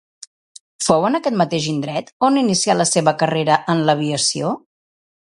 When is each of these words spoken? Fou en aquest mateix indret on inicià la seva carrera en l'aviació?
Fou 0.85 1.03
en 1.09 1.17
aquest 1.17 1.35
mateix 1.41 1.67
indret 1.73 2.09
on 2.29 2.39
inicià 2.41 2.77
la 2.77 2.87
seva 2.93 3.13
carrera 3.19 3.59
en 3.75 3.83
l'aviació? 3.91 4.55